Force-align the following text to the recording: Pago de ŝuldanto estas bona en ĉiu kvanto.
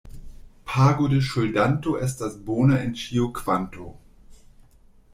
Pago 0.71 1.07
de 1.11 1.19
ŝuldanto 1.27 1.95
estas 2.07 2.41
bona 2.49 2.83
en 2.89 2.99
ĉiu 3.05 3.31
kvanto. 3.41 3.95